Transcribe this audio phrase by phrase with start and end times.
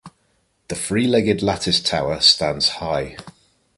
[0.69, 3.17] The three-legged lattice tower stands high.